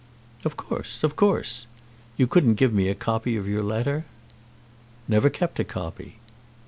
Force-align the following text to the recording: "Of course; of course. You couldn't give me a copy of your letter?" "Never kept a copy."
"Of 0.43 0.57
course; 0.57 1.03
of 1.03 1.15
course. 1.15 1.67
You 2.17 2.25
couldn't 2.25 2.55
give 2.55 2.73
me 2.73 2.87
a 2.87 2.95
copy 2.95 3.35
of 3.37 3.47
your 3.47 3.61
letter?" 3.61 4.03
"Never 5.07 5.29
kept 5.29 5.59
a 5.59 5.63
copy." 5.63 6.15